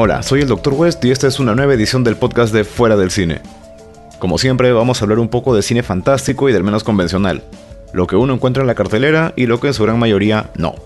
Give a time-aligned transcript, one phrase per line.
[0.00, 0.74] Hola, soy el Dr.
[0.74, 3.40] West y esta es una nueva edición del podcast de Fuera del Cine.
[4.20, 7.42] Como siempre, vamos a hablar un poco de cine fantástico y del menos convencional,
[7.92, 10.76] lo que uno encuentra en la cartelera y lo que en su gran mayoría no.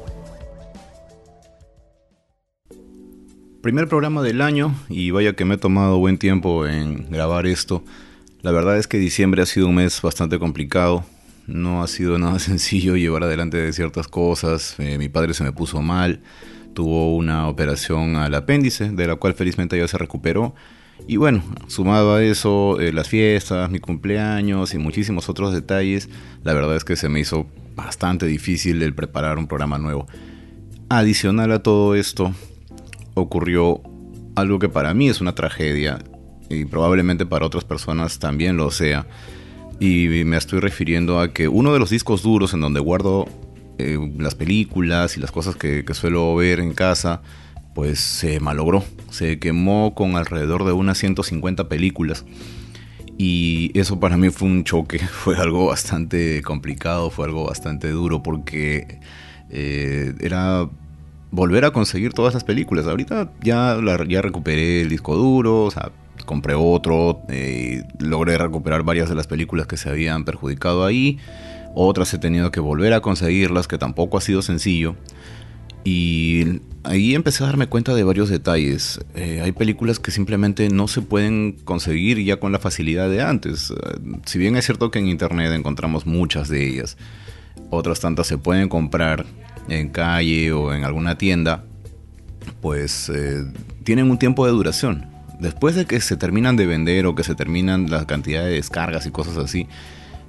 [3.61, 7.85] Primer programa del año y vaya que me he tomado buen tiempo en grabar esto.
[8.41, 11.05] La verdad es que diciembre ha sido un mes bastante complicado.
[11.47, 14.75] No ha sido nada sencillo llevar adelante ciertas cosas.
[14.79, 16.23] Eh, mi padre se me puso mal.
[16.75, 20.55] Tuvo una operación al apéndice, de la cual felizmente ya se recuperó.
[21.07, 26.09] Y bueno, sumado a eso, eh, las fiestas, mi cumpleaños y muchísimos otros detalles,
[26.45, 30.07] la verdad es que se me hizo bastante difícil el preparar un programa nuevo.
[30.89, 32.33] Adicional a todo esto,
[33.15, 33.81] ocurrió
[34.35, 35.99] algo que para mí es una tragedia
[36.49, 39.07] y probablemente para otras personas también lo sea.
[39.81, 43.27] Y me estoy refiriendo a que uno de los discos duros en donde guardo
[43.83, 47.23] eh, las películas y las cosas que, suelo ver en casa,
[47.75, 48.85] pues se malogró.
[49.11, 52.25] Se quemó con alrededor de unas 150 películas.
[53.19, 58.23] Y eso para mí fue un choque, fue algo bastante complicado, fue algo bastante duro
[58.23, 59.01] porque
[59.51, 60.69] eh, era
[61.31, 62.87] volver a conseguir todas las películas.
[62.87, 65.71] Ahorita ya, ya recuperé el disco duro,
[66.25, 71.19] compré otro, eh, logré recuperar varias de las películas que se habían perjudicado ahí.
[71.75, 74.97] Otras he tenido que volver a conseguirlas, que tampoco ha sido sencillo.
[75.85, 79.01] Y ahí empecé a darme cuenta de varios detalles.
[79.15, 83.71] Eh, hay películas que simplemente no se pueden conseguir ya con la facilidad de antes.
[83.71, 83.75] Eh,
[84.27, 86.97] si bien es cierto que en internet encontramos muchas de ellas,
[87.71, 89.27] otras tantas se pueden comprar
[89.69, 91.65] en calle o en alguna tienda,
[92.61, 93.45] pues eh,
[93.85, 95.07] tienen un tiempo de duración.
[95.41, 99.07] Después de que se terminan de vender o que se terminan la cantidad de descargas
[99.07, 99.67] y cosas así,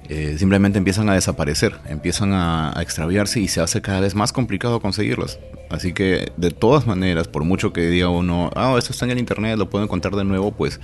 [0.08, 4.80] eh, simplemente empiezan a desaparecer, empiezan a, extraviarse y se hace cada vez más complicado
[4.80, 5.38] conseguirlas.
[5.70, 9.18] Así que de todas maneras, por mucho que diga uno, ah, esto está en el
[9.18, 10.78] internet, lo puedo encontrar de nuevo, pues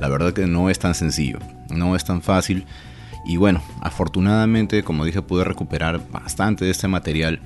[0.00, 1.38] la verdad que no es tan sencillo,
[1.70, 2.66] no es tan fácil.
[3.26, 7.40] Y bueno, afortunadamente, como dije, pude recuperar bastante de este material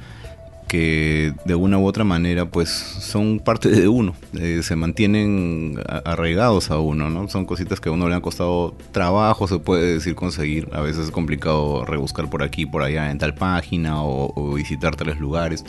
[0.69, 6.71] que de una u otra manera pues son parte de uno, eh, se mantienen arraigados
[6.71, 7.29] a uno, ¿no?
[7.29, 10.69] Son cositas que a uno le han costado trabajo, se puede decir, conseguir.
[10.73, 15.19] A veces es complicado rebuscar por aquí, por allá en tal página o, visitar tales
[15.19, 15.65] lugares.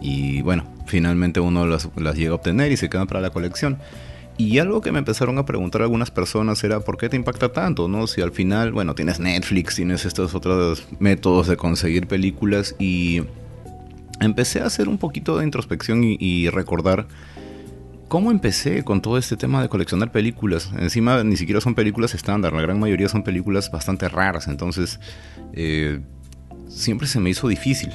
[0.00, 3.78] Y bueno, finalmente uno las, llega a obtener y se quedan para la colección.
[4.36, 7.88] Y algo que me empezaron a preguntar algunas personas era por qué te impacta tanto,
[7.88, 8.06] ¿no?
[8.06, 13.22] Si al final, bueno, tienes Netflix, tienes estos otros métodos de conseguir películas y
[14.20, 17.06] empecé a hacer un poquito de introspección y, recordar
[18.08, 20.70] cómo empecé con todo este tema de coleccionar películas.
[20.78, 24.98] Encima ni siquiera son películas estándar, la gran mayoría son películas bastante raras, entonces
[25.52, 26.00] eh,
[26.68, 27.92] siempre se me hizo difícil.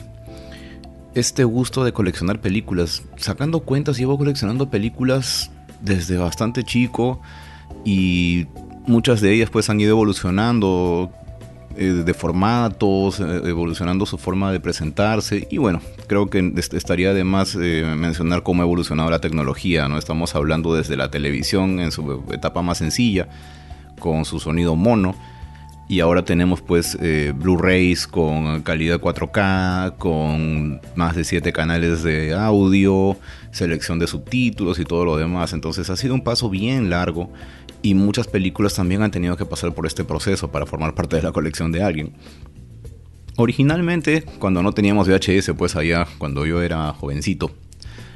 [1.15, 5.51] Este gusto de coleccionar películas, sacando cuentas, llevo coleccionando películas
[5.81, 7.21] desde bastante chico
[7.85, 8.47] y
[8.87, 11.11] muchas de ellas pues han ido evolucionando
[11.75, 17.23] eh, de formatos, eh, evolucionando su forma de presentarse y bueno, creo que estaría de
[17.23, 19.97] más eh, mencionar cómo ha evolucionado la tecnología, ¿no?
[19.97, 23.27] Estamos hablando desde la televisión en su etapa más sencilla,
[23.99, 25.15] con su sonido mono,
[25.89, 26.97] y ahora tenemos pues
[27.35, 33.17] Blu-rays con calidad 4K, con más de 7 canales de audio,
[33.51, 35.53] selección de subtítulos y todo lo demás.
[35.53, 37.29] Entonces ha sido un paso bien largo
[37.83, 41.21] y muchas películas también han tenido que pasar por este proceso para formar parte de
[41.21, 42.13] la colección de alguien.
[43.35, 47.51] Originalmente, cuando no teníamos VHS, pues allá, cuando yo era jovencito,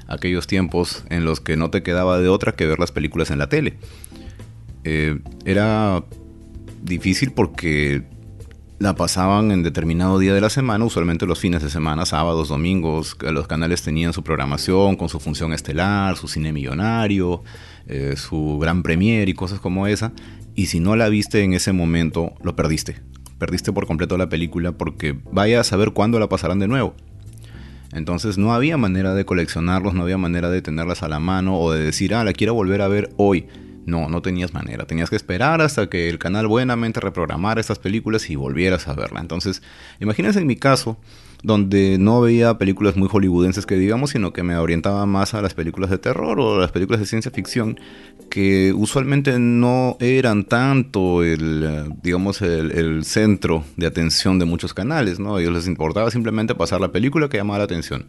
[0.07, 3.39] aquellos tiempos en los que no te quedaba de otra que ver las películas en
[3.39, 3.77] la tele.
[4.85, 6.03] Eh, era
[6.81, 8.03] difícil porque
[8.79, 13.17] la pasaban en determinado día de la semana, usualmente los fines de semana, sábados, domingos,
[13.19, 17.43] los canales tenían su programación con su función estelar, su cine millonario,
[17.87, 20.11] eh, su gran premier y cosas como esa.
[20.55, 22.97] Y si no la viste en ese momento, lo perdiste.
[23.37, 26.95] Perdiste por completo la película porque vaya a saber cuándo la pasarán de nuevo.
[27.93, 31.71] Entonces no había manera de coleccionarlos, no había manera de tenerlas a la mano o
[31.71, 33.47] de decir, ah, la quiero volver a ver hoy.
[33.85, 34.85] No, no tenías manera.
[34.85, 39.21] Tenías que esperar hasta que el canal buenamente reprogramara estas películas y volvieras a verla.
[39.21, 39.61] Entonces,
[40.01, 40.97] imagínense en mi caso,
[41.47, 45.53] donde no veía películas muy hollywoodenses que digamos, sino que me orientaba más a las
[45.53, 47.79] películas de terror o las películas de ciencia ficción,
[48.29, 55.19] que usualmente no eran tanto el, eh, digamos, el, centro de atención de muchos canales,
[55.19, 55.37] ¿no?
[55.37, 58.07] A ellos les importaba simplemente pasar la película que llamaba la atención.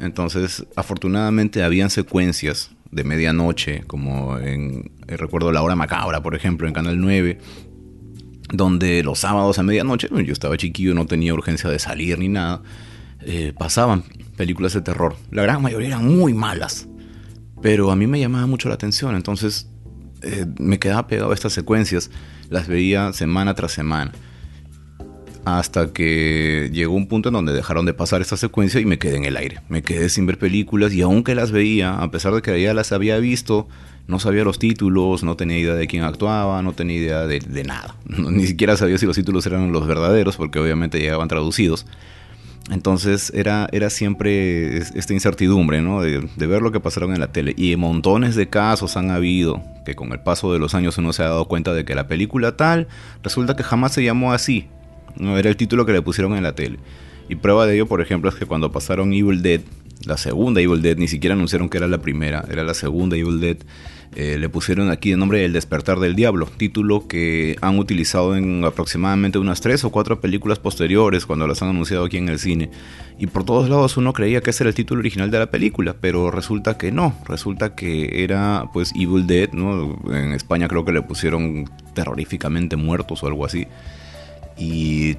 [0.00, 6.66] Entonces, afortunadamente habían secuencias de medianoche, como en, eh, recuerdo La Hora Macabra, por ejemplo,
[6.66, 7.38] en Canal 9,
[8.52, 12.62] donde los sábados a medianoche, yo estaba chiquillo, no tenía urgencia de salir ni nada,
[13.20, 14.04] eh, pasaban
[14.36, 15.16] películas de terror.
[15.30, 16.88] La gran mayoría eran muy malas,
[17.62, 19.68] pero a mí me llamaba mucho la atención, entonces
[20.22, 22.10] eh, me quedaba pegado a estas secuencias,
[22.48, 24.12] las veía semana tras semana.
[25.44, 29.16] Hasta que llegó un punto en donde dejaron de pasar esta secuencia y me quedé
[29.16, 29.60] en el aire.
[29.68, 32.90] Me quedé sin ver películas y aunque las veía, a pesar de que ya las
[32.90, 33.68] había visto,
[34.08, 37.96] no sabía los títulos, no tenía idea de quién actuaba, no tenía idea de, nada.
[38.06, 41.86] Ni siquiera sabía si los títulos eran los verdaderos, porque obviamente llegaban traducidos.
[42.70, 46.00] Entonces era, era siempre esta incertidumbre, ¿no?
[46.00, 47.54] De, ver lo que pasaron en la tele.
[47.56, 51.22] Y montones de casos han habido que con el paso de los años uno se
[51.22, 52.88] ha dado cuenta de que la película tal
[53.22, 54.66] resulta que jamás se llamó así.
[55.16, 56.78] No era el título que le pusieron en la tele.
[57.28, 59.60] Y prueba de ello, por ejemplo, es que cuando pasaron Evil Dead,
[60.04, 63.40] la segunda Evil Dead, ni siquiera anunciaron que era la primera, era la segunda Evil
[63.40, 63.56] Dead.
[64.14, 68.64] Eh, le pusieron aquí el nombre El despertar del diablo, título que han utilizado en
[68.64, 72.70] aproximadamente unas tres o cuatro películas posteriores cuando las han anunciado aquí en el cine.
[73.18, 75.96] Y por todos lados uno creía que ese era el título original de la película,
[76.00, 79.98] pero resulta que no, resulta que era pues Evil Dead, ¿no?
[80.10, 83.66] En España creo que le pusieron terroríficamente muertos o algo así.
[84.56, 85.16] Y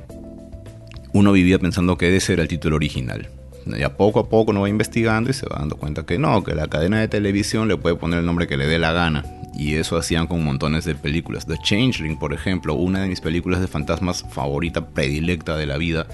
[1.14, 3.30] uno vivía pensando que ese era el título original.
[3.76, 6.56] Ya poco a poco uno va investigando y se va dando cuenta que no, que
[6.56, 9.26] la cadena de televisión le puede poner el nombre que le dé la gana.
[9.58, 11.48] Y eso hacían con montones de películas.
[11.48, 16.08] The Changeling, por ejemplo, una de mis películas de fantasmas favorita, predilecta de la vida.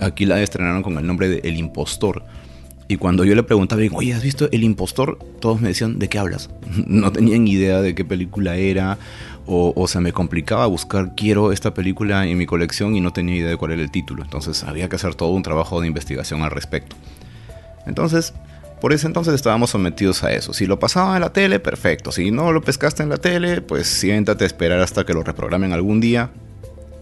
[0.00, 2.22] Aquí la estrenaron con el nombre de El Impostor.
[2.86, 5.18] Y cuando yo le preguntaba, oye, ¿has visto El Impostor?
[5.40, 6.50] Todos me decían, ¿de qué hablas?
[6.86, 8.98] No tenían idea de qué película era
[9.50, 13.48] o, se me complicaba buscar quiero esta película en mi colección y no tenía idea
[13.48, 14.22] de cuál era el título.
[14.22, 16.96] Entonces había que hacer todo un trabajo de investigación al respecto.
[17.86, 18.34] Entonces,
[18.82, 20.52] por ese entonces estábamos sometidos a eso.
[20.52, 22.12] Si lo pasaba en la tele, perfecto.
[22.12, 25.72] Si no lo pescaste en la tele, pues siéntate a esperar hasta que lo reprogramen
[25.72, 26.30] algún día.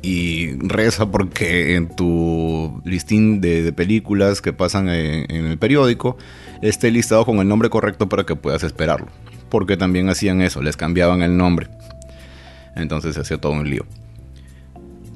[0.02, 6.16] Y reza porque en tu listín de, películas que pasan en, en el periódico
[6.62, 9.08] esté listado con el nombre correcto para que puedas esperarlo.
[9.48, 11.68] Porque también hacían eso, les cambiaban el nombre.
[12.76, 13.84] Entonces se hacía todo un lío.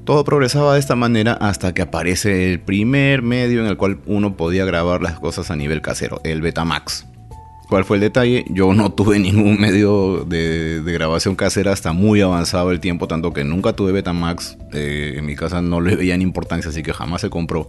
[0.04, 4.36] Todo progresaba de esta manera hasta que aparece el primer medio en el cual uno
[4.36, 7.06] podía grabar las cosas a nivel casero, el Betamax.
[7.70, 8.44] ¿Cuál fue el detalle?
[8.48, 13.44] Yo no tuve ningún medio de, grabación casera hasta muy avanzado el tiempo, tanto que
[13.44, 14.58] nunca tuve Betamax.
[14.72, 17.68] Eh, en mi casa no le veían importancia, así que jamás se compró.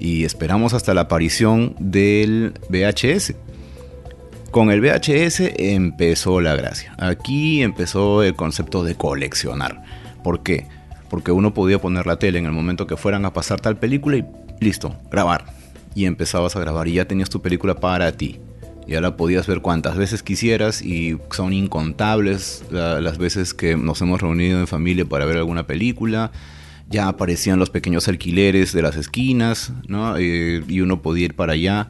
[0.00, 3.34] Y esperamos hasta la aparición del VHS.
[4.50, 6.92] Con el VHS empezó la gracia.
[6.98, 9.84] Aquí empezó el concepto de coleccionar.
[10.24, 10.66] ¿Por qué?
[11.08, 14.16] Porque uno podía poner la tele en el momento que fueran a pasar tal película
[14.16, 14.24] y
[14.58, 15.44] listo, grabar.
[15.94, 18.40] Y empezabas a grabar y ya tenías tu película para ti.
[18.88, 24.20] Ya la podías ver cuantas veces quisieras y son incontables las veces que nos hemos
[24.20, 26.32] reunido en familia para ver alguna película.
[26.88, 30.16] Ya aparecían los pequeños alquileres de las esquinas, ¿no?
[30.16, 31.88] Eh, y uno podía ir para allá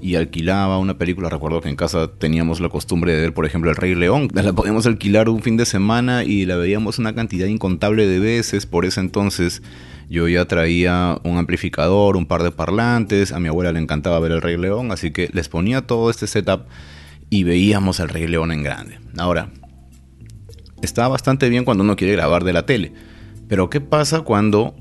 [0.00, 1.28] y alquilaba una película.
[1.28, 4.28] Recuerdo que en casa teníamos la costumbre de ver, por ejemplo, El Rey León.
[4.34, 8.66] La podíamos alquilar un fin de semana y la veíamos una cantidad incontable de veces.
[8.66, 9.62] Por ese entonces
[10.08, 13.32] yo ya traía un amplificador, un par de parlantes.
[13.32, 16.26] A mi abuela le encantaba ver El Rey León, así que les ponía todo este
[16.26, 16.66] setup
[17.30, 19.00] y veíamos El Rey León en grande.
[19.18, 19.50] Ahora,
[20.82, 22.92] está bastante bien cuando uno quiere grabar de la tele.
[23.48, 24.74] Pero ¿qué pasa cuando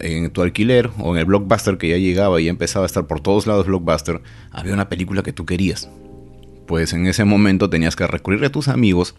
[0.00, 3.06] en tu alquiler o en el blockbuster que ya llegaba y ya empezaba a estar
[3.06, 4.20] por todos lados blockbuster,
[4.50, 5.88] había una película que tú querías.
[6.66, 9.14] Pues en ese momento tenías que recurrir a tus amigos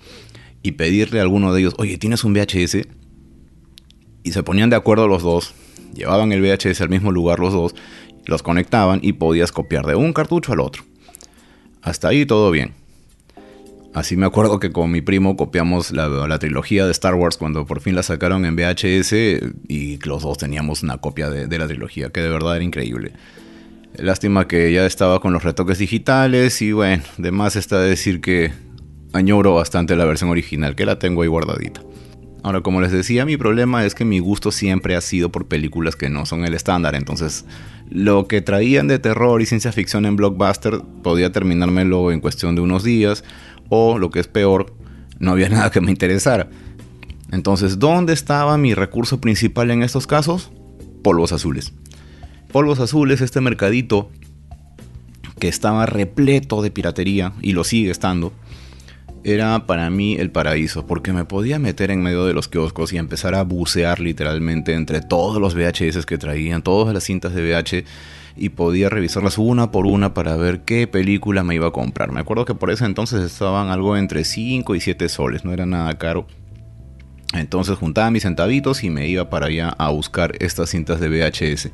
[0.63, 2.87] y pedirle a alguno de ellos, oye, ¿tienes un VHS?
[4.23, 5.53] Y se ponían de acuerdo los dos,
[5.93, 7.75] llevaban el VHS al mismo lugar los dos,
[8.25, 10.83] los conectaban y podías copiar de un cartucho al otro.
[11.81, 12.73] Hasta ahí todo bien.
[13.95, 17.79] Así me acuerdo que con mi primo copiamos la, trilogía de Star Wars cuando por
[17.79, 19.13] fin la sacaron en VHS
[19.69, 23.13] y los dos teníamos una copia de, la trilogía, que de verdad era increíble.
[23.97, 28.51] Lástima que ya estaba con los retoques digitales y bueno, de más está decir que
[29.13, 31.79] añoro bastante la versión original, que la tengo ahí guardadita.
[32.43, 35.95] Ahora, como les decía, mi problema es que mi gusto siempre ha sido por películas
[35.95, 36.93] que no son el estándar.
[36.93, 37.43] Entonces,
[37.89, 42.61] lo que traían de terror y ciencia ficción en Blockbuster podía terminármelo en cuestión de
[42.61, 43.23] unos días
[43.69, 44.73] o lo que es peor,
[45.19, 46.49] no había nada que me interesara.
[47.31, 50.51] Entonces, ¿dónde estaba mi recurso principal en estos casos?
[51.03, 51.73] Polvos azules.
[52.51, 54.09] Polvos azules, este mercadito
[55.39, 58.31] que estaba repleto de piratería y lo sigue estando,
[59.25, 62.97] era para mí el paraíso, porque me podía meter en medio de los kioscos y
[62.97, 67.85] empezar a bucear literalmente entre todos los VHS que traían, todas las cintas de VH
[68.37, 72.11] y podía revisarlas una por una para ver qué película me iba a comprar.
[72.11, 75.65] Me acuerdo que por ese entonces estaban algo entre 5 y 7 soles, no era
[75.65, 76.27] nada caro.
[77.33, 81.71] Entonces juntaba mis centavitos y me iba para allá a buscar estas cintas de VHS.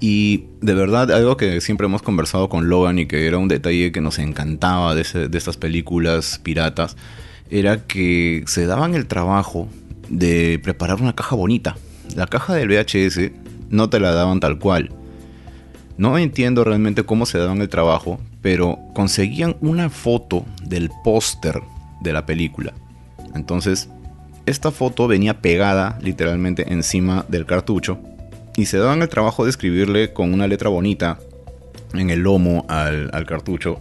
[0.00, 3.90] Y de verdad, algo que siempre hemos conversado con Logan y que era un detalle
[3.90, 6.96] que nos encantaba de, estas películas piratas,
[7.50, 9.68] era que se daban el trabajo
[10.08, 11.76] de preparar una caja bonita.
[12.14, 13.32] La caja del VHS
[13.70, 14.90] no te la daban tal cual.
[15.96, 21.60] No entiendo realmente cómo se daban el trabajo, pero conseguían una foto del póster
[22.02, 22.72] de la película.
[23.34, 23.88] Entonces,
[24.46, 27.98] esta foto venía pegada literalmente encima del cartucho
[28.58, 31.20] y se daban el trabajo de escribirle con una letra bonita
[31.94, 33.80] en el lomo al, cartucho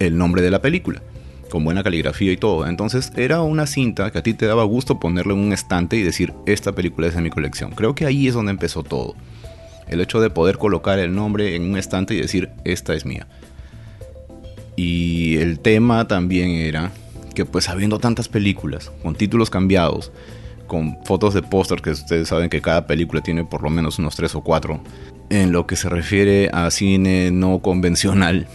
[0.00, 1.00] el nombre de la película,
[1.48, 2.66] con buena caligrafía y todo.
[2.66, 6.02] Entonces era una cinta que a ti te daba gusto ponerle en un estante y
[6.02, 7.70] decir, esta película es de mi colección.
[7.70, 9.14] Creo que ahí es donde empezó todo.
[9.86, 13.28] El hecho de poder colocar el nombre en un estante y decir, esta es mía.
[14.74, 16.90] Y el tema también era
[17.36, 20.10] que pues habiendo tantas películas, con títulos cambiados,
[20.66, 24.16] con fotos de póster, que ustedes saben que cada película tiene por lo menos unos
[24.16, 24.80] tres o cuatro.
[25.30, 28.46] En lo que se refiere a cine no convencional,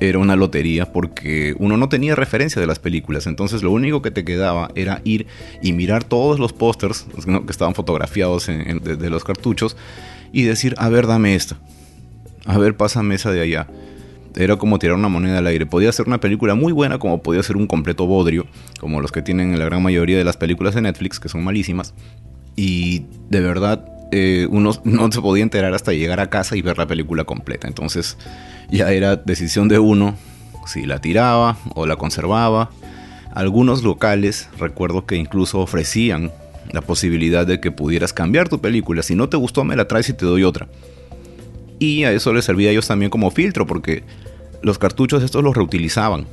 [0.00, 4.10] era una lotería porque uno no tenía referencia de las películas, entonces lo único que
[4.10, 5.26] te quedaba era ir
[5.62, 9.76] y mirar todos los pósters que estaban fotografiados de, los cartuchos
[10.32, 11.58] y decir, a ver, dame esta,
[12.46, 13.66] a ver, pásame esa de allá
[14.36, 15.66] era como tirar una moneda al aire.
[15.66, 18.46] Podía ser una película muy buena, como podía ser un completo bodrio,
[18.80, 21.44] como los que tienen en la gran mayoría de las películas de Netflix, que son
[21.44, 21.94] malísimas.
[22.56, 26.78] Y de verdad, eh, uno no se podía enterar hasta llegar a casa y ver
[26.78, 27.68] la película completa.
[27.68, 28.16] Entonces,
[28.70, 30.16] ya era decisión de uno
[30.66, 32.70] si la tiraba o la conservaba.
[33.34, 36.30] Algunos locales, recuerdo que incluso ofrecían
[36.72, 39.02] la posibilidad de que pudieras cambiar tu película.
[39.02, 40.68] Si no te gustó, me la traes y te doy otra.
[41.78, 44.02] Y a eso les servía a ellos también como filtro, porque
[44.62, 46.26] los cartuchos estos los reutilizaban.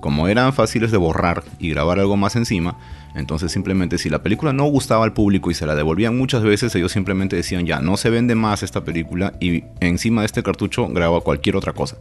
[0.00, 2.78] Como eran fáciles de borrar y grabar algo más encima,
[3.14, 6.74] entonces simplemente si la película no gustaba al público y se la devolvían muchas veces,
[6.74, 10.88] ellos simplemente decían ya no se vende más esta película y encima de este cartucho
[10.88, 11.98] graba cualquier otra cosa.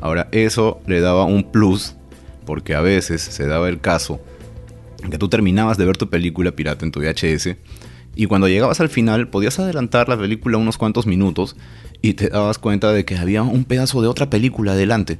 [0.00, 1.96] Ahora eso le daba un plus
[2.46, 4.20] porque a veces se daba el caso
[5.10, 7.56] que tú terminabas de ver tu película pirata en tu VHS
[8.16, 11.56] y cuando llegabas al final podías adelantar la película unos cuantos minutos
[12.02, 15.18] y te dabas cuenta de que había un pedazo de otra película adelante.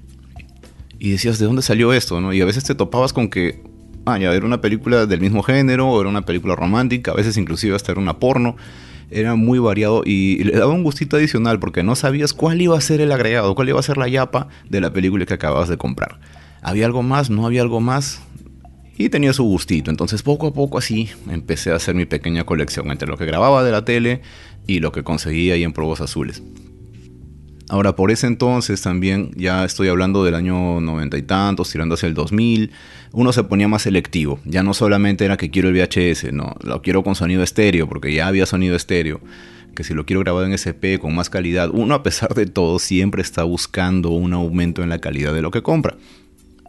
[0.98, 2.20] Y decías, ¿de dónde salió esto?
[2.20, 2.32] ¿no?
[2.32, 3.62] Y a veces te topabas con que,
[4.06, 7.36] ah, ya era una película del mismo género, o era una película romántica, a veces
[7.36, 8.56] inclusive hasta era una porno.
[9.10, 12.80] Era muy variado y le daba un gustito adicional porque no sabías cuál iba a
[12.80, 15.76] ser el agregado, cuál iba a ser la yapa de la película que acababas de
[15.76, 16.18] comprar.
[16.62, 17.28] ¿Había algo más?
[17.30, 18.22] ¿No había algo más?
[18.96, 19.90] Y tenía su gustito.
[19.90, 23.64] Entonces poco a poco así empecé a hacer mi pequeña colección entre lo que grababa
[23.64, 24.22] de la tele
[24.66, 26.42] y lo que conseguía ahí en Probos Azules.
[27.70, 32.08] Ahora, por ese entonces también, ya estoy hablando del año noventa y tantos, tirando hacia
[32.08, 32.70] el 2000,
[33.12, 34.38] uno se ponía más selectivo.
[34.44, 38.12] Ya no solamente era que quiero el VHS, no, lo quiero con sonido estéreo, porque
[38.12, 39.20] ya había sonido estéreo.
[39.74, 42.78] Que si lo quiero grabar en SP con más calidad, uno a pesar de todo
[42.78, 45.96] siempre está buscando un aumento en la calidad de lo que compra.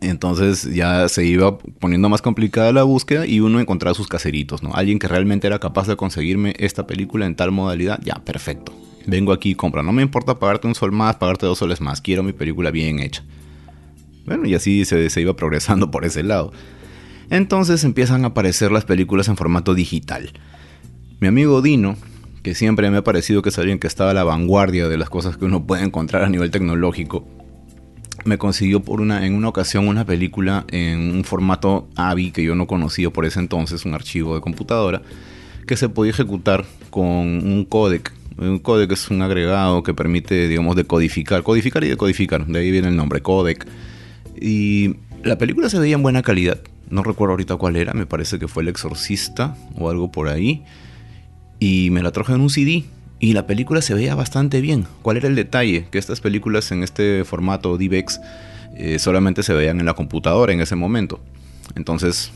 [0.02, 4.74] Entonces ya se iba poniendo más complicada la búsqueda y uno encontraba sus caseritos, ¿no?
[4.74, 8.74] Alguien que realmente era capaz de conseguirme esta película en tal modalidad, ya, perfecto.
[9.08, 9.84] Vengo aquí y compra.
[9.84, 12.02] No me importa pagarte un sol más, pagarte dos soles más.
[12.02, 13.24] Quiero mi película bien hecha.
[14.26, 16.52] Bueno, y así se, se iba progresando por ese lado.
[17.30, 20.32] Entonces empiezan a aparecer las películas en formato digital.
[21.20, 21.96] Mi amigo Dino,
[22.44, 25.10] que siempre me ha parecido que es alguien que estaba a la vanguardia de las
[25.10, 27.28] cosas que uno puede encontrar a nivel tecnológico,
[28.26, 32.56] me consiguió por una, en una ocasión una película en un formato AVI que yo
[32.56, 35.04] no conocía por ese entonces, un archivo de computadora,
[35.68, 38.12] que se podía ejecutar con un codec.
[38.38, 42.90] Un codec es un agregado que permite, digamos, decodificar, codificar y decodificar, de ahí viene
[42.90, 43.66] el nombre, codec.
[44.40, 48.40] Y la película se veía en buena calidad, no recuerdo ahorita cuál era, me parece
[48.40, 50.64] que fue El Exorcista o algo por ahí.
[51.60, 52.84] Y me la traje en un CD,
[53.26, 54.86] y la película se veía bastante bien.
[55.02, 55.88] ¿Cuál era el detalle?
[55.90, 58.22] Que estas películas en este formato DivX
[58.76, 61.20] eh, solamente se veían en la computadora en ese momento.
[61.76, 62.32] Entonces,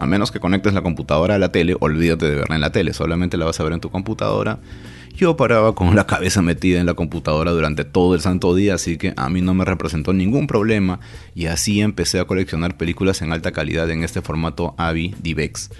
[0.00, 2.92] a menos que conectes la computadora a la tele, olvídate de verla en la tele,
[2.92, 4.58] solamente la vas a ver en tu computadora.
[5.14, 8.96] Yo paraba con la cabeza metida en la computadora durante todo el santo día, así
[8.96, 10.98] que a mí no me representó ningún problema
[11.36, 15.70] y así empecé a coleccionar películas en alta calidad en este formato AVI DivX.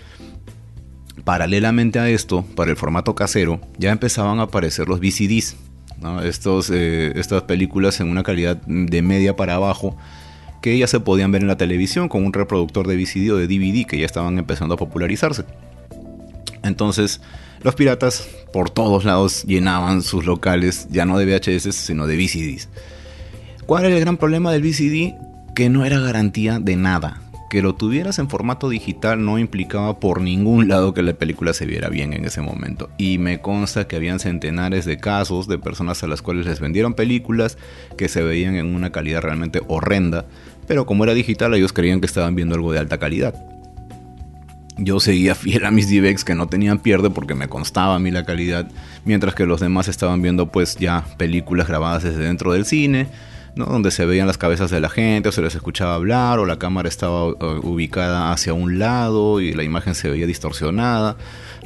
[1.24, 5.56] Paralelamente a esto, para el formato casero, ya empezaban a aparecer los VCDs,
[6.24, 9.96] Estos, eh, estas películas en una calidad de media para abajo
[10.60, 13.46] que ya se podían ver en la televisión con un reproductor de VCD o de
[13.46, 15.44] DVD que ya estaban empezando a popularizarse.
[16.62, 17.20] Entonces,
[17.62, 22.68] los piratas por todos lados llenaban sus locales ya no de VHS, sino de VCDs.
[23.66, 25.14] ¿Cuál era el gran problema del VCD?
[25.54, 27.20] Que no era garantía de nada
[27.52, 31.66] que lo tuvieras en formato digital no implicaba por ningún lado que la película se
[31.66, 32.88] viera bien en ese momento.
[32.96, 36.94] Y me consta que habían centenares de casos de personas a las cuales les vendieron
[36.94, 37.58] películas
[37.98, 40.24] que se veían en una calidad realmente horrenda,
[40.66, 43.34] pero como era digital ellos creían que estaban viendo algo de alta calidad.
[44.78, 48.10] Yo seguía fiel a mis DVX que no tenían pierde porque me constaba a mí
[48.10, 48.70] la calidad,
[49.04, 53.08] mientras que los demás estaban viendo pues ya películas grabadas desde dentro del cine,
[53.54, 56.58] donde se veían las cabezas de la gente, o se les escuchaba hablar, o la
[56.58, 61.16] cámara estaba uh, ubicada hacia un lado y la imagen se veía distorsionada.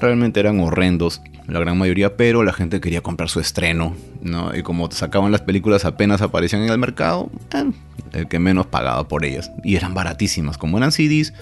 [0.00, 4.54] Realmente eran horrendos, la gran mayoría, pero la gente quería comprar su estreno, ¿no?
[4.54, 7.70] Y como sacaban las películas apenas aparecían en el mercado, eh,
[8.12, 9.50] el que menos pagaba por ellas.
[9.62, 11.32] Y eran baratísimas, como eran CDs,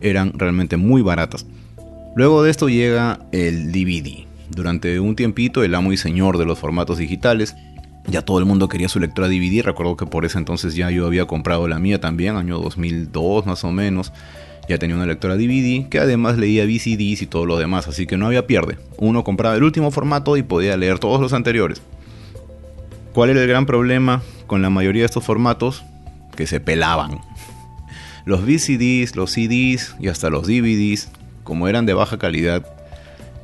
[0.00, 1.46] eran realmente muy baratas.
[2.14, 4.26] Luego de esto llega el DVD.
[4.50, 7.56] Durante un tiempito, el amo y señor de los formatos digitales,
[8.08, 9.62] ya todo el mundo quería su lectora DVD.
[9.62, 13.64] Recuerdo que por ese entonces ya yo había comprado la mía también, año 2002 más
[13.64, 14.12] o menos.
[14.68, 18.16] Ya tenía una lectora DVD que además leía VCDs y todo lo demás, así que
[18.16, 18.78] no había pierde.
[18.96, 21.82] Uno compraba el último formato y podía leer todos los anteriores.
[23.12, 25.84] ¿Cuál era el gran problema con la mayoría de estos formatos?
[26.36, 27.20] Que se pelaban.
[28.24, 31.10] Los VCDs, los CDs y hasta los DVDs,
[31.44, 32.66] como eran de baja calidad,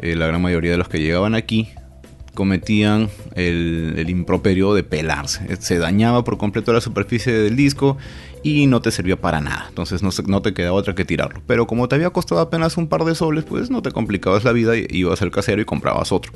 [0.01, 1.69] eh, la gran mayoría de los que llegaban aquí
[2.35, 5.57] cometían el, improperio de pelarse.
[5.61, 7.99] Se dañaba por completo la superficie del disco
[8.43, 9.67] y no te servía para nada.
[9.69, 11.43] Entonces no, no, te quedaba otra que tirarlo.
[11.47, 14.53] Pero como te había costado apenas un par de soles, pues no te complicabas la
[14.53, 16.33] vida ibas al casero y comprabas otro.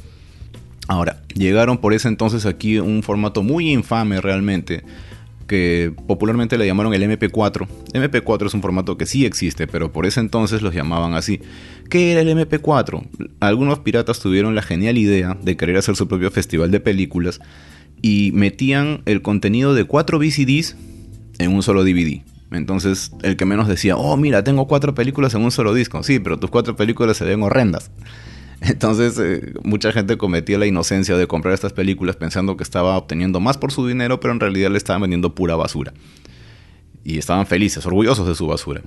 [0.88, 4.84] Ahora, llegaron por ese entonces aquí un formato muy infame realmente
[5.46, 7.66] que popularmente le llamaron el MP4.
[7.92, 11.40] MP4 es un formato que sí existe, pero por ese entonces los llamaban así.
[11.90, 13.08] ¿Qué era el MP4?
[13.40, 17.40] Algunos piratas tuvieron la genial idea de querer hacer su propio festival de películas
[18.02, 20.76] y metían el contenido de cuatro VCDs
[21.38, 22.22] en un solo DVD.
[22.50, 26.02] Entonces el que menos decía, oh mira, tengo cuatro películas en un solo disco.
[26.02, 27.90] Sí, pero tus cuatro películas se ven horrendas.
[28.60, 33.40] Entonces, eh, mucha gente cometía la inocencia de comprar estas películas pensando que estaba obteniendo
[33.40, 35.92] más por su dinero, pero en realidad le estaban vendiendo pura basura.
[37.04, 38.82] Y estaban felices, orgullosos de su basura.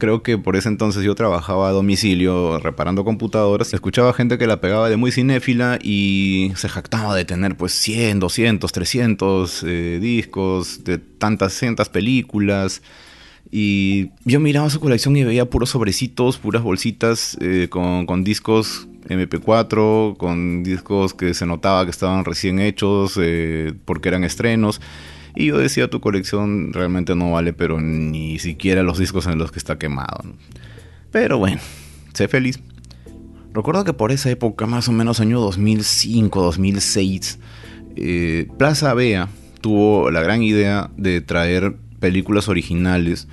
[0.00, 3.72] Creo que por ese entonces yo trabajaba a domicilio reparando computadoras.
[3.72, 8.18] Escuchaba gente que la pegaba de muy cinéfila y se jactaba de tener pues 100,
[8.18, 9.64] 200, 300
[10.00, 12.82] discos, de tantas, cientas películas.
[13.50, 18.88] Y yo miraba su colección y veía puros sobrecitos, puras bolsitas eh, con, con, discos
[19.08, 24.80] MP4 con discos que se notaba que estaban recién hechos eh, porque eran estrenos.
[25.34, 29.52] Y yo decía, tu colección realmente no vale, pero ni siquiera los discos en los
[29.52, 30.22] que está quemado.
[31.10, 31.60] Pero bueno,
[32.12, 32.60] sé feliz.
[33.52, 37.38] Recuerdo que por esa época, más o menos año 2005, 2006,
[37.96, 39.28] eh, Plaza Bea
[39.60, 43.28] tuvo la gran idea de traer películas originales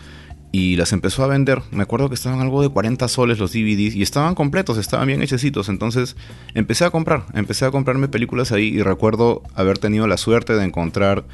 [0.51, 1.61] y las empezó a vender.
[1.71, 5.21] Me acuerdo que estaban algo de 40 soles los DVDs y estaban completos, estaban bien
[5.21, 5.69] hechecitos.
[5.69, 6.15] Entonces
[6.53, 10.63] empecé a comprar, empecé a comprarme películas ahí y recuerdo haber tenido la suerte de
[10.63, 11.25] encontrar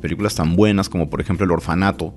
[0.00, 2.14] películas tan buenas como por ejemplo El Orfanato,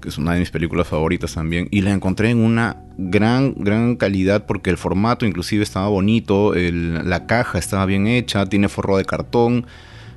[0.00, 3.96] que es una de mis películas favoritas también, y la encontré en una gran, gran
[3.96, 9.04] calidad porque el formato inclusive estaba bonito, la caja estaba bien hecha, tiene forro de
[9.04, 9.66] cartón.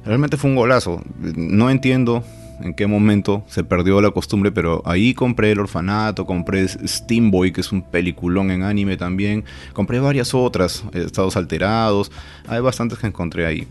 [0.05, 1.01] Realmente fue un golazo.
[1.35, 2.23] No entiendo
[2.61, 7.61] en qué momento se perdió la costumbre, pero ahí compré El Orfanato, compré Steamboy, que
[7.61, 12.11] es un peliculón en anime también, compré varias otras, Estados Alterados,
[12.47, 13.67] hay bastantes que encontré ahí.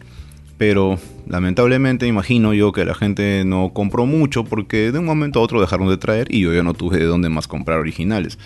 [0.59, 5.43] Pero lamentablemente imagino yo que la gente no compró mucho porque de un momento a
[5.43, 8.39] otro dejaron de traer y yo ya no tuve de dónde más comprar originales.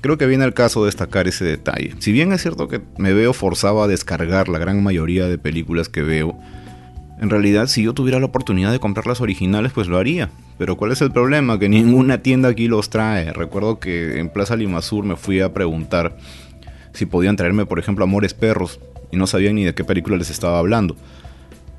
[0.00, 1.94] Creo que viene el caso destacar ese detalle.
[1.98, 5.88] Si bien es cierto que me veo forzado a descargar la gran mayoría de películas
[5.88, 6.38] que veo,
[7.20, 10.30] en realidad, si yo tuviera la oportunidad de comprar las originales, pues lo haría.
[10.58, 11.58] Pero ¿cuál es el problema?
[11.58, 13.32] Que ninguna tienda aquí los trae.
[13.32, 16.16] Recuerdo que en Plaza Limasur me fui a preguntar
[16.92, 18.80] si podían traerme, por ejemplo, Amores Perros.
[19.14, 20.96] Y no sabían ni de qué película les estaba hablando.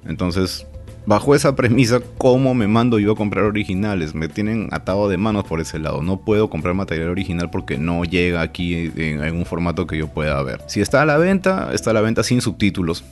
[0.08, 0.66] Entonces,
[1.06, 4.16] bajo esa premisa, ¿cómo me mando yo a comprar originales?
[4.16, 6.02] Me tienen atado de manos por ese lado.
[6.02, 10.42] No puedo comprar material original porque no llega aquí en, un formato que yo pueda
[10.44, 10.62] ver.
[10.68, 13.04] Si está a la venta, está a la venta sin subtítulos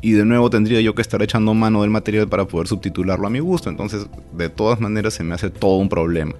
[0.00, 3.30] y de nuevo tendría yo que estar echando mano del material para poder subtitularlo a
[3.30, 3.70] mi gusto.
[3.70, 4.06] Entonces,
[4.36, 6.34] de todas maneras, se me hace todo un problema.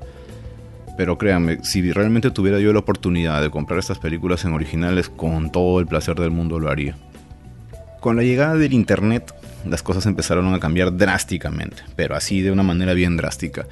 [0.97, 5.51] Pero créanme, si realmente tuviera yo la oportunidad de comprar estas películas en originales, con
[5.51, 6.97] todo el placer del mundo lo haría.
[8.05, 9.35] Con la llegada del internet,
[9.67, 13.67] las cosas empezaron a cambiar drásticamente, pero así de una manera bien drástica.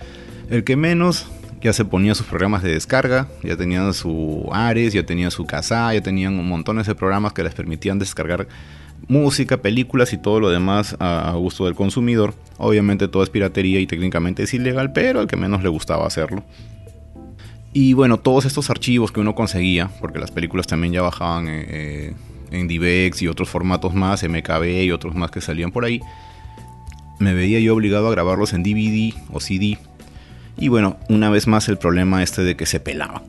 [0.49, 1.27] El que menos
[1.61, 5.92] ya se ponía sus programas de descarga, ya tenían su Ares, ya tenían su Casa,
[5.92, 8.49] ya tenían montones de programas que les permitían descargar
[9.07, 12.33] música, películas y todo lo demás a, gusto del consumidor.
[12.57, 16.42] Obviamente todo es piratería y técnicamente es ilegal, pero al que menos le gustaba hacerlo.
[17.75, 21.66] Y bueno, todos estos archivos que uno conseguía, porque las películas también ya bajaban eh,
[21.68, 22.14] eh,
[22.53, 26.01] en DivX y otros formatos más, MKB y otros más que salían por ahí,
[27.19, 29.79] me veía yo obligado a grabarlos en DVD o CD.
[30.59, 33.23] Y bueno, una vez más el problema este de que se pelaban.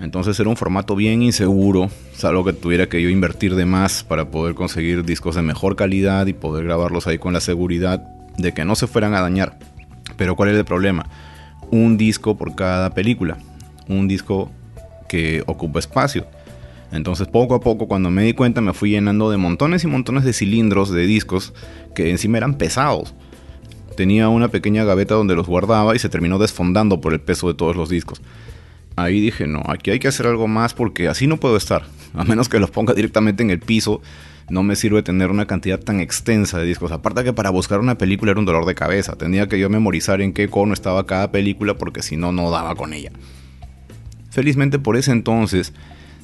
[0.00, 4.30] Entonces era un formato bien inseguro, salvo que tuviera que yo invertir de más para
[4.30, 8.02] poder conseguir discos de mejor calidad y poder grabarlos ahí con la seguridad
[8.36, 9.58] de que no se fueran a dañar.
[10.16, 11.06] Pero ¿cuál es el problema?
[11.70, 13.38] Un disco por cada película,
[13.88, 14.50] un disco
[15.08, 16.26] que ocupa espacio.
[16.92, 20.24] Entonces poco a poco cuando me di cuenta me fui llenando de montones y montones
[20.24, 21.54] de cilindros de discos
[21.94, 23.14] que encima eran pesados.
[23.96, 27.54] Tenía una pequeña gaveta donde los guardaba y se terminó desfondando por el peso de
[27.54, 28.22] todos los discos
[28.96, 31.84] ahí dije, no, aquí hay que hacer algo más porque así no puedo estar.
[32.14, 34.02] A menos que los ponga directamente en el piso,
[34.50, 36.92] no me sirve tener una cantidad tan extensa de discos.
[36.92, 39.16] Aparte que para buscar una película era un dolor de cabeza.
[39.16, 42.74] Tenía que yo memorizar en qué cono estaba cada película porque si no, no daba
[42.74, 43.12] con ella.
[44.30, 45.72] Felizmente por ese entonces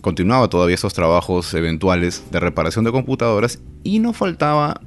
[0.00, 4.80] continuaba todavía esos trabajos eventuales de reparación de computadoras y no faltaba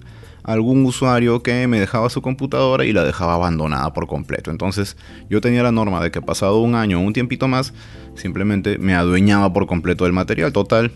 [0.43, 4.52] algún usuario que me dejaba su computadora y la dejaba abandonada por completo.
[4.52, 4.97] Entonces
[5.30, 7.74] yo tenía la norma de que pasado un año o un tiempito más,
[8.15, 10.52] simplemente me adueñaba por completo del material.
[10.52, 10.91] Total,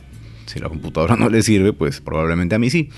[0.45, 2.89] si la computadora no le sirve, pues probablemente a mí sí.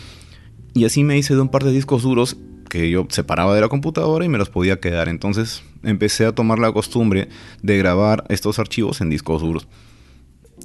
[0.73, 2.37] Y así me hice de un par de discos duros
[2.69, 5.09] que yo separaba de la computadora y me los podía quedar.
[5.09, 7.29] Entonces empecé a tomar la costumbre
[7.61, 9.67] de grabar estos archivos en discos duros.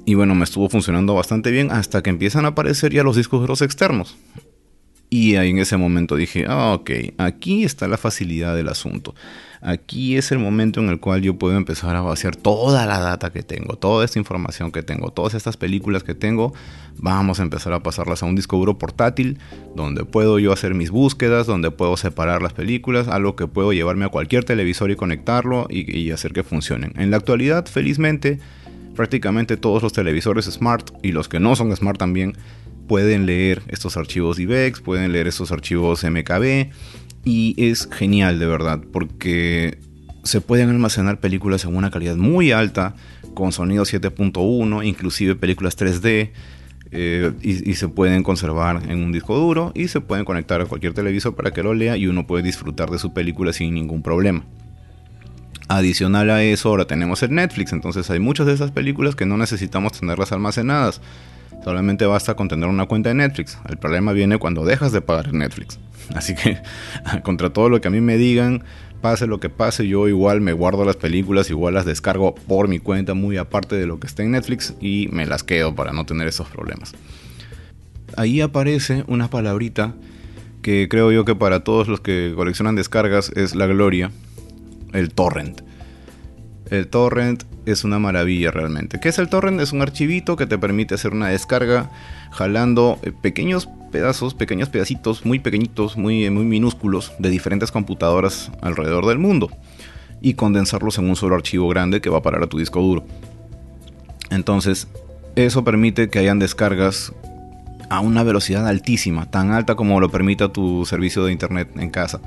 [0.05, 3.39] Y bueno, me estuvo funcionando bastante bien hasta que empiezan a aparecer ya los discos
[3.39, 4.17] duros externos.
[5.09, 6.89] Y ahí en ese momento dije, ah, ok,
[7.19, 9.13] aquí está la facilidad del asunto.
[9.61, 13.31] Aquí es el momento en el cual yo puedo empezar a vaciar toda la data
[13.31, 16.53] que tengo, toda esta información que tengo, todas estas películas que tengo.
[16.97, 19.37] Vamos a empezar a pasarlas a un disco duro portátil,
[19.75, 24.05] donde puedo yo hacer mis búsquedas, donde puedo separar las películas, algo que puedo llevarme
[24.05, 26.91] a cualquier televisor y conectarlo y, y hacer que funcionen.
[26.97, 28.39] En la actualidad, felizmente,
[28.95, 32.37] prácticamente todos los televisores smart y los que no son smart también
[32.87, 36.71] pueden leer estos archivos IBEX, pueden leer estos archivos MKB
[37.25, 39.79] y es genial de verdad porque
[40.23, 42.95] se pueden almacenar películas en una calidad muy alta
[43.33, 46.31] con sonido 7.1, inclusive películas 3D.
[46.95, 50.65] Eh, y, y, se pueden conservar en un disco duro y se pueden conectar a
[50.67, 54.03] cualquier televisor para que lo lea y uno puede disfrutar de su película sin ningún
[54.03, 54.45] problema.
[55.67, 59.37] Adicional a eso, ahora tenemos el Netflix, entonces hay muchas de esas películas que no
[59.37, 61.01] necesitamos tenerlas almacenadas.
[61.63, 63.57] Solamente basta con tener una cuenta de Netflix.
[63.69, 65.79] El problema viene cuando dejas de pagar Netflix.
[66.15, 66.57] Así que
[67.23, 68.63] contra todo lo que a mí me digan,
[69.01, 72.79] pase lo que pase, yo igual me guardo las películas, igual las descargo por mi
[72.79, 76.05] cuenta muy aparte de lo que está en Netflix y me las quedo para no
[76.05, 76.93] tener esos problemas.
[78.15, 79.93] Ahí aparece una palabrita
[80.61, 84.11] que creo yo que para todos los que coleccionan descargas es la gloria,
[84.93, 85.61] el torrent.
[86.69, 88.99] El torrent es una maravilla realmente.
[88.99, 89.59] ¿Qué es el torrent?
[89.61, 91.89] Es un archivito que te permite hacer una descarga
[92.31, 99.05] jalando eh, pequeños pedazos, pequeños pedacitos muy pequeñitos, muy, muy minúsculos de diferentes computadoras alrededor
[99.05, 99.51] del mundo
[100.19, 103.05] y condensarlos en un solo archivo grande que va a parar a tu disco duro.
[104.31, 104.87] Entonces,
[105.35, 107.13] eso permite que hayan descargas
[107.89, 112.19] a una velocidad altísima, tan alta como lo permita tu servicio de internet en casa.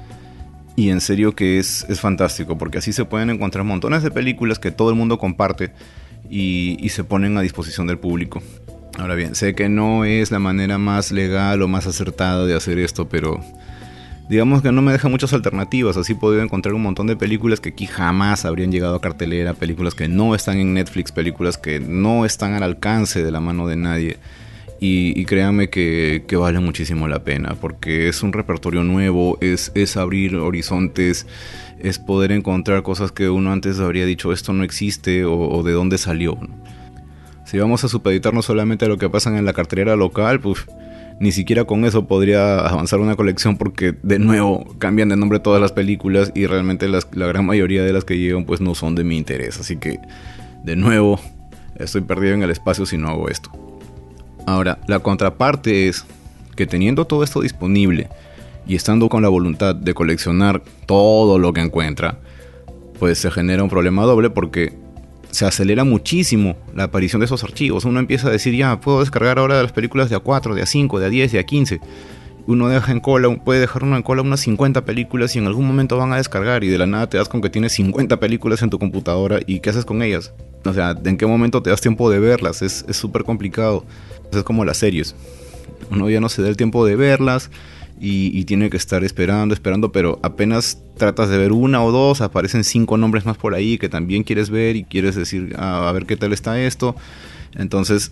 [0.77, 4.59] Y en serio que es, es fantástico, porque así se pueden encontrar montones de películas
[4.59, 5.73] que todo el mundo comparte
[6.29, 8.43] y, y se ponen a disposición del público.
[8.99, 12.79] Ahora bien, sé que no es la manera más legal o más acertada de hacer
[12.79, 13.43] esto, pero
[14.29, 15.97] digamos que no me deja muchas alternativas.
[15.97, 19.55] Así he podido encontrar un montón de películas que aquí jamás habrían llegado a cartelera,
[19.55, 23.67] películas que no están en Netflix, películas que no están al alcance de la mano
[23.67, 24.17] de nadie.
[24.79, 30.37] Y, créanme que, vale muchísimo la pena, porque es un repertorio nuevo, es, es abrir
[30.37, 31.27] horizontes,
[31.79, 35.99] es poder encontrar cosas que uno antes habría dicho esto no existe o, de dónde
[35.99, 36.39] salió.
[37.45, 40.67] Si vamos a supeditarnos solamente a lo que pasa en la cartelera local, pues
[41.21, 45.61] ni siquiera con eso podría avanzar una colección porque de nuevo cambian de nombre todas
[45.61, 49.05] las películas y realmente la gran mayoría de las que llegan pues no son de
[49.05, 49.59] mi interés.
[49.61, 50.01] Así que
[50.65, 51.21] de nuevo
[51.77, 53.66] estoy perdido en el espacio si no hago esto.
[54.47, 56.07] Ahora, la contraparte es
[56.55, 58.09] que teniendo todo esto disponible
[58.67, 62.19] y estando con la voluntad de coleccionar todo lo que encuentra,
[62.99, 64.73] pues se genera un problema doble porque
[65.31, 67.85] se acelera muchísimo la aparición de esos archivos.
[67.85, 71.11] Uno empieza a decir, ya, puedo descargar ahora las películas de A4, de A5, de
[71.11, 71.81] A10, de A15.
[72.47, 75.67] Uno deja en cola, puede dejar uno en cola unas 50 películas y en algún
[75.67, 78.63] momento van a descargar y de la nada te das con que tienes 50 películas
[78.63, 80.33] en tu computadora y ¿qué haces con ellas?
[80.65, 82.63] O sea, ¿en qué momento te das tiempo de verlas?
[82.63, 83.85] Es súper complicado.
[84.33, 85.15] Es como las series.
[85.91, 87.51] Uno ya no se da el tiempo de verlas
[88.01, 92.65] y, tiene que estar esperando, esperando, pero apenas tratas de ver una o dos, aparecen
[92.65, 96.07] cinco nombres más por ahí que también quieres ver y quieres decir, ah, a ver
[96.07, 96.95] qué tal está esto.
[97.55, 98.11] Entonces,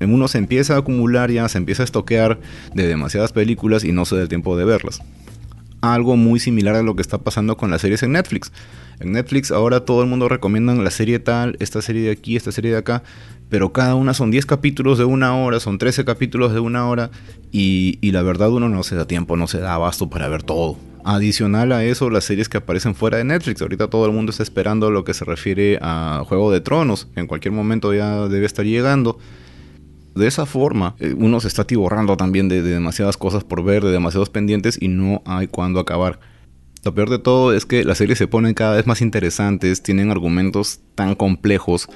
[0.00, 2.40] uno se empieza a acumular ya, se empieza a estoquear
[2.74, 5.00] de demasiadas películas y no se da el tiempo de verlas.
[5.92, 8.50] Algo muy similar a lo que está pasando con las series en Netflix.
[9.00, 12.52] En Netflix ahora todo el mundo recomienda la serie tal, esta serie de aquí, esta
[12.52, 13.02] serie de acá,
[13.50, 17.10] pero cada una son 10 capítulos de una hora, son 13 capítulos de una hora
[17.52, 20.78] y, la verdad uno no se da tiempo, no se da abasto para ver todo.
[21.04, 23.60] Adicional a eso, las series que aparecen fuera de Netflix.
[23.60, 27.08] Ahorita todo el mundo está esperando lo que se refiere a Juego de Tronos.
[27.14, 29.18] En cualquier momento ya debe estar llegando.
[30.14, 33.84] De esa forma, eh, uno se está atiborrando también de, de demasiadas cosas por ver,
[33.84, 36.20] de demasiados pendientes y no hay cuándo acabar.
[36.84, 40.10] Lo peor de todo es que las series se ponen cada vez más interesantes, tienen
[40.10, 41.88] argumentos tan complejos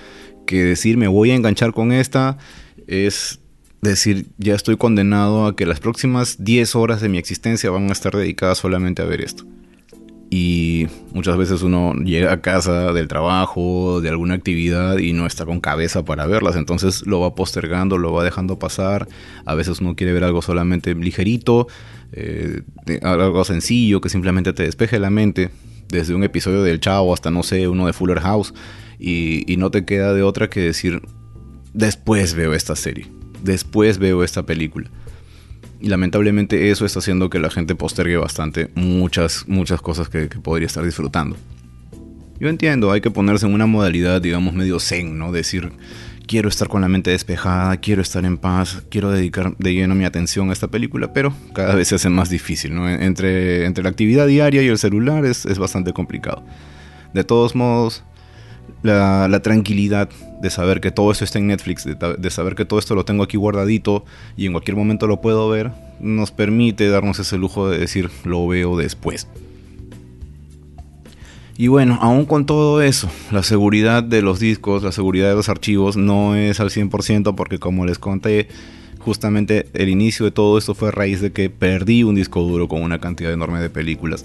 [0.47, 2.39] que decir me voy a enganchar con esta
[2.87, 3.39] es
[3.83, 7.93] decir ya estoy condenado a que las próximas 10 horas de mi existencia van a
[7.93, 9.45] estar dedicadas solamente a ver esto.
[10.31, 15.47] Y muchas veces uno llega a casa del trabajo, de alguna actividad y no está
[15.47, 19.09] con cabeza para verlas, entonces lo va postergando, lo va dejando pasar.
[19.47, 21.67] A veces uno quiere ver algo solamente ligerito,
[22.13, 22.63] eh,
[23.03, 25.51] algo sencillo que simplemente te despeje la mente,
[25.89, 28.53] desde un episodio del Chavo hasta no sé, uno de Fuller House
[28.99, 31.03] y, no te queda de otra que decir,
[31.73, 33.07] después veo esta serie,
[33.43, 34.91] después veo esta película.
[35.81, 40.67] Y lamentablemente eso está haciendo que la gente postergue bastante muchas, muchas cosas que, podría
[40.67, 41.37] estar disfrutando.
[42.41, 45.33] Yo entiendo, hay que ponerse en una modalidad, digamos, medio zen, ¿no?
[45.33, 45.73] Decir,
[46.27, 50.05] quiero estar con la mente despejada, quiero estar en paz, quiero dedicar de lleno mi
[50.05, 52.89] atención a esta película, pero cada vez se hace más difícil, ¿no?
[52.89, 56.45] Entre, entre la actividad diaria y el celular es, es bastante complicado.
[57.13, 58.05] De todos modos,
[58.83, 60.09] la, tranquilidad
[60.41, 63.23] de saber que todo esto está en Netflix, de, saber que todo esto lo tengo
[63.23, 64.05] aquí guardadito
[64.37, 68.47] y en cualquier momento lo puedo ver, nos permite darnos ese lujo de decir lo
[68.47, 69.27] veo después.
[71.57, 75.49] Y bueno, aún con todo eso, la seguridad de los discos, la seguridad de los
[75.49, 78.47] archivos no es al 100% porque como les conté,
[79.01, 82.69] justamente el inicio de todo esto fue a raíz de que perdí un disco duro
[82.69, 84.25] con una cantidad enorme de películas.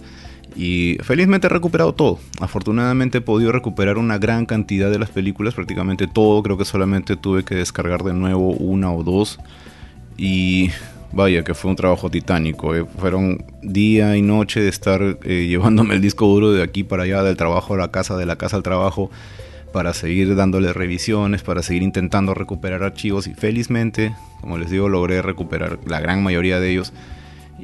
[0.56, 2.20] Y felizmente he recuperado todo.
[2.40, 6.44] Afortunadamente he podido recuperar una gran cantidad de las películas, prácticamente todo.
[6.44, 9.40] Creo que solamente tuve que descargar de nuevo una o dos.
[10.18, 10.70] Y
[11.12, 12.76] vaya que fue un trabajo titánico.
[12.76, 12.86] Eh.
[13.00, 17.24] Fueron día y noche de estar eh, llevándome el disco duro de aquí para allá,
[17.24, 19.10] del trabajo a la casa, de la casa al trabajo,
[19.72, 23.28] para seguir dándole revisiones, para seguir intentando recuperar archivos.
[23.28, 26.94] Y felizmente, como les digo, logré recuperar la gran mayoría de ellos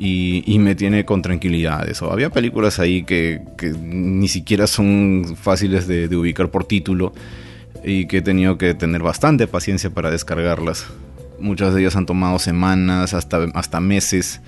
[0.01, 2.11] y, me tiene con tranquilidad eso.
[2.11, 3.41] Había películas ahí que,
[3.81, 7.13] ni siquiera son fáciles de, ubicar por título
[7.83, 10.87] y que he tenido que tener bastante paciencia para descargarlas.
[11.39, 14.39] Muchas de ellas han tomado semanas, hasta, hasta meses.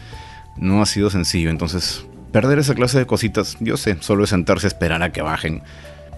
[0.58, 4.68] No ha sido sencillo, entonces perder esa clase de cositas, yo sé, solo es sentarse
[4.68, 5.64] a esperar a que bajen.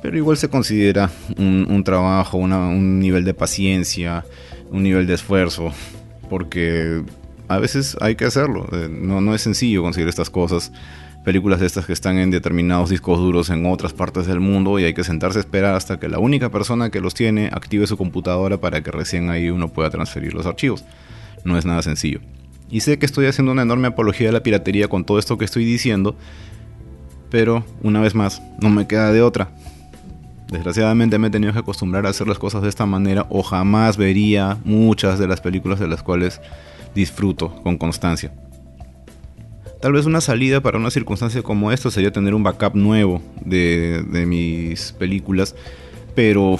[0.04, 4.26] Pero igual se considera un, trabajo, un nivel de paciencia,
[4.70, 5.72] un nivel de esfuerzo,
[6.30, 7.04] porque
[7.54, 8.68] a veces hay que hacerlo.
[8.72, 10.72] Eh, no, no es sencillo conseguir estas cosas.
[11.24, 14.94] Películas estas que están en determinados discos duros en otras partes del mundo y hay
[14.94, 18.58] que sentarse a esperar hasta que la única persona que los tiene active su computadora
[18.58, 20.84] para que recién ahí uno pueda transferir los archivos.
[21.46, 22.20] No es nada sencillo.
[22.70, 25.46] Y sé que estoy haciendo una enorme apología de la piratería con todo esto que
[25.46, 26.18] estoy diciendo,
[27.30, 29.50] pero una vez más, no me queda de otra.
[30.54, 33.98] Desgraciadamente me he tenido que acostumbrar a hacer las cosas de esta manera o jamás
[33.98, 36.42] vería muchas de las películas de las cuales
[36.94, 38.34] disfruto con constancia.
[39.82, 44.02] Tal vez una salida para una circunstancia como esta sería tener un backup nuevo de,
[44.26, 45.56] mis películas,
[46.16, 46.58] pero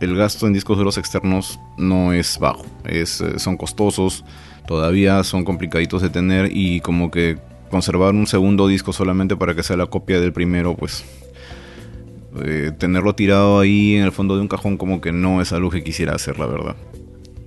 [0.00, 4.26] el gasto en discos duros externos no es bajo, es, eh, son costosos,
[4.66, 7.38] todavía son complicaditos de tener y como que
[7.70, 11.02] conservar un segundo disco solamente para que sea la copia del primero, pues
[12.44, 15.70] eh, tenerlo tirado ahí en el fondo de un cajón como que no es algo
[15.70, 16.76] que quisiera hacer, la verdad.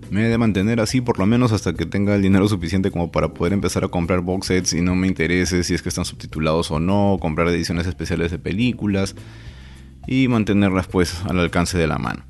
[0.09, 3.11] Me he de mantener así por lo menos hasta que tenga el dinero suficiente como
[3.11, 6.05] para poder empezar a comprar box sets y no me interese si es que están
[6.05, 9.15] subtitulados o no, comprar ediciones especiales de películas
[10.07, 12.23] y mantenerlas pues al alcance de la mano.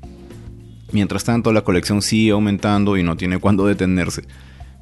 [0.92, 4.24] Mientras tanto la colección sigue aumentando y no tiene cuándo detenerse.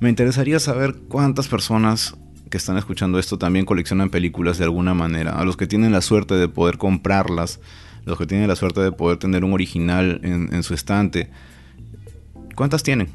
[0.01, 2.17] Me interesaría saber cuántas personas
[2.51, 5.39] que están escuchando esto también coleccionan películas de alguna manera.
[5.39, 7.61] A los que tienen la suerte de poder comprarlas,
[8.07, 11.31] los que tienen la suerte de poder tener un original en, en su estante
[12.59, 13.07] ¿Cuántas tienen?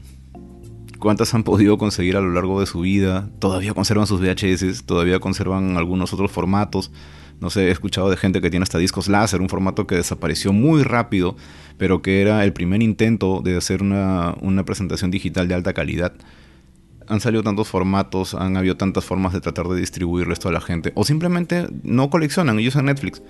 [1.00, 3.30] ¿Cuántas han podido conseguir a lo largo de su vida?
[3.40, 6.94] Todavía conservan sus VHS, todavía conservan algunos otros formatos.
[7.42, 10.54] No sé, he escuchado de gente que tiene hasta discos láser, un formato que desapareció
[10.54, 11.36] muy rápido,
[11.78, 16.14] pero que era el primer intento de hacer una, presentación digital de alta calidad.
[17.10, 20.62] han salido tantos formatos, han habido tantas formas de tratar de distribuirlo esto a la
[20.62, 23.22] gente, o simplemente no coleccionan y usan Netflix.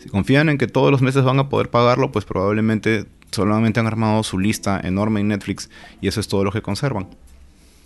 [0.00, 3.86] Si confían en que todos los meses van a poder pagarlo, pues probablemente solamente han
[3.86, 7.08] armado su lista enorme en Netflix y eso es todo lo que conservan.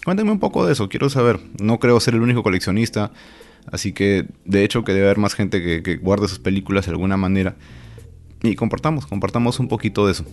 [0.05, 1.41] Cuéntenme un poco de eso, quiero saber.
[1.61, 3.13] No creo ser el único coleccionista,
[3.71, 6.93] así que de hecho que debe haber más gente que, que guarde sus películas de
[6.93, 7.57] alguna manera.
[8.43, 10.25] Y compartamos, compartamos un poquito de eso.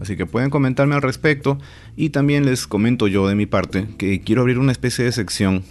[0.00, 1.58] Así que pueden comentarme al respecto
[1.96, 5.64] y también les comento yo de mi parte que quiero abrir una especie de sección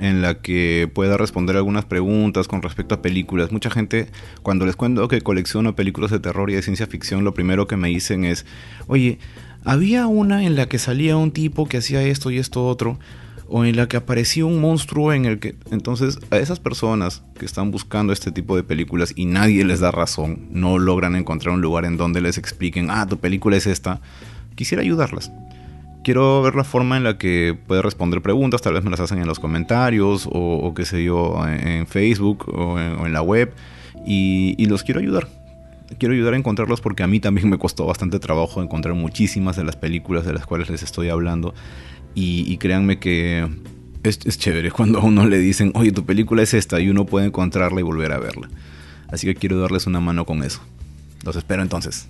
[0.00, 3.52] en la que pueda responder algunas preguntas con respecto a películas.
[3.52, 4.08] Mucha gente,
[4.42, 7.76] cuando les cuento que colecciono películas de terror y de ciencia ficción, lo primero que
[7.76, 8.46] me dicen es,
[8.86, 9.18] oye,
[9.64, 12.98] había una en la que salía un tipo que hacía esto y esto otro,
[13.48, 15.54] o en la que aparecía un monstruo en el que...
[15.70, 19.90] Entonces, a esas personas que están buscando este tipo de películas y nadie les da
[19.90, 24.00] razón, no logran encontrar un lugar en donde les expliquen, ah, tu película es esta,
[24.54, 25.30] quisiera ayudarlas.
[26.04, 29.18] Quiero ver la forma en la que puede responder preguntas, tal vez me las hacen
[29.18, 33.52] en los comentarios o, o qué sé yo, en Facebook o en, la web
[34.06, 35.26] y, y los quiero ayudar
[35.98, 39.64] quiero ayudar a encontrarlos porque a mí también me costó bastante trabajo encontrar muchísimas de
[39.64, 41.54] las películas de las cuales les estoy hablando.
[42.16, 43.48] Y, créanme que
[44.04, 47.06] es, es, chévere cuando a uno le dicen, oye, tu película es esta y uno
[47.06, 48.48] puede encontrarla y volver a verla.
[49.08, 50.60] Así que quiero darles una mano con eso.
[51.24, 52.06] Los espero entonces.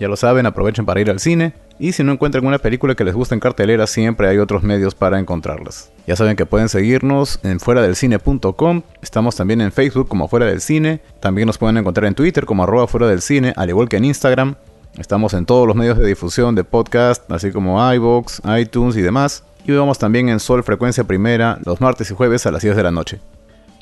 [0.00, 1.52] Ya lo saben, aprovechen para ir al cine.
[1.78, 4.94] Y si no encuentran una película que les guste en cartelera, siempre hay otros medios
[4.94, 5.92] para encontrarlas.
[6.06, 8.82] Ya saben que pueden seguirnos en fuera del cine.com.
[9.02, 11.02] Estamos también en Facebook como Fuera del Cine.
[11.20, 14.06] También nos pueden encontrar en Twitter como arroba fuera del cine, al igual que en
[14.06, 14.54] Instagram.
[14.96, 19.44] Estamos en todos los medios de difusión de podcast, así como iVoox, iTunes y demás.
[19.66, 22.82] Y vamos también en Sol Frecuencia Primera los martes y jueves a las 10 de
[22.82, 23.20] la noche.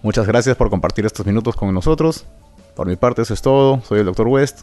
[0.03, 2.27] Muchas gracias por compartir estos minutos con nosotros.
[2.75, 3.81] Por mi parte eso es todo.
[3.83, 4.27] Soy el Dr.
[4.27, 4.63] West.